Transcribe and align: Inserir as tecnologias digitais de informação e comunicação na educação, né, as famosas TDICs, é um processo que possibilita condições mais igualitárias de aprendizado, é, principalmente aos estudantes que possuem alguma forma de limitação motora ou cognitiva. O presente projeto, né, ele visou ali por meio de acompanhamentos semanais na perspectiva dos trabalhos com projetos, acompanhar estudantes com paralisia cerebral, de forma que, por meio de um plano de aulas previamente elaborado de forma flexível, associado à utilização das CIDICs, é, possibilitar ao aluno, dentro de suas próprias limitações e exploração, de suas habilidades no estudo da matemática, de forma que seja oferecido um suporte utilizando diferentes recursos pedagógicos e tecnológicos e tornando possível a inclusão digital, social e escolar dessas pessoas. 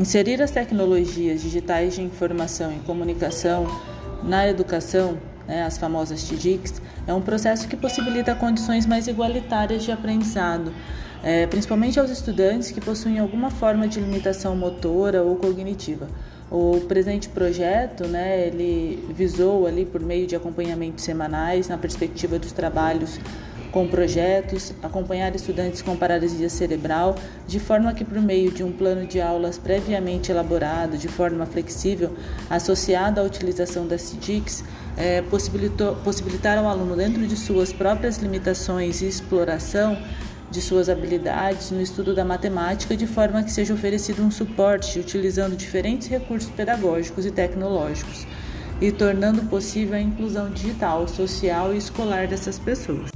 Inserir 0.00 0.40
as 0.40 0.50
tecnologias 0.50 1.42
digitais 1.42 1.94
de 1.94 2.00
informação 2.00 2.72
e 2.72 2.78
comunicação 2.86 3.66
na 4.22 4.48
educação, 4.48 5.18
né, 5.46 5.62
as 5.62 5.76
famosas 5.76 6.24
TDICs, 6.24 6.80
é 7.06 7.12
um 7.12 7.20
processo 7.20 7.68
que 7.68 7.76
possibilita 7.76 8.34
condições 8.34 8.86
mais 8.86 9.06
igualitárias 9.08 9.82
de 9.82 9.92
aprendizado, 9.92 10.72
é, 11.22 11.46
principalmente 11.46 12.00
aos 12.00 12.10
estudantes 12.10 12.70
que 12.70 12.80
possuem 12.80 13.18
alguma 13.18 13.50
forma 13.50 13.86
de 13.86 14.00
limitação 14.00 14.56
motora 14.56 15.22
ou 15.22 15.36
cognitiva. 15.36 16.08
O 16.50 16.80
presente 16.88 17.28
projeto, 17.28 18.08
né, 18.08 18.46
ele 18.46 19.06
visou 19.14 19.66
ali 19.66 19.84
por 19.84 20.00
meio 20.00 20.26
de 20.26 20.34
acompanhamentos 20.34 21.04
semanais 21.04 21.68
na 21.68 21.76
perspectiva 21.76 22.38
dos 22.38 22.52
trabalhos 22.52 23.20
com 23.70 23.86
projetos, 23.86 24.72
acompanhar 24.82 25.34
estudantes 25.34 25.82
com 25.82 25.96
paralisia 25.96 26.48
cerebral, 26.48 27.14
de 27.46 27.58
forma 27.60 27.92
que, 27.94 28.04
por 28.04 28.20
meio 28.20 28.50
de 28.50 28.62
um 28.62 28.72
plano 28.72 29.06
de 29.06 29.20
aulas 29.20 29.58
previamente 29.58 30.30
elaborado 30.30 30.98
de 30.98 31.08
forma 31.08 31.46
flexível, 31.46 32.14
associado 32.48 33.20
à 33.20 33.24
utilização 33.24 33.86
das 33.86 34.02
CIDICs, 34.02 34.64
é, 34.96 35.22
possibilitar 35.22 36.58
ao 36.58 36.68
aluno, 36.68 36.96
dentro 36.96 37.26
de 37.26 37.36
suas 37.36 37.72
próprias 37.72 38.18
limitações 38.18 39.00
e 39.02 39.06
exploração, 39.06 39.96
de 40.50 40.60
suas 40.60 40.88
habilidades 40.88 41.70
no 41.70 41.80
estudo 41.80 42.14
da 42.14 42.24
matemática, 42.24 42.96
de 42.96 43.06
forma 43.06 43.42
que 43.42 43.52
seja 43.52 43.72
oferecido 43.72 44.22
um 44.22 44.30
suporte 44.30 44.98
utilizando 44.98 45.56
diferentes 45.56 46.08
recursos 46.08 46.50
pedagógicos 46.50 47.24
e 47.24 47.30
tecnológicos 47.30 48.26
e 48.80 48.90
tornando 48.90 49.42
possível 49.42 49.94
a 49.94 50.00
inclusão 50.00 50.50
digital, 50.50 51.06
social 51.06 51.72
e 51.72 51.76
escolar 51.76 52.26
dessas 52.26 52.58
pessoas. 52.58 53.09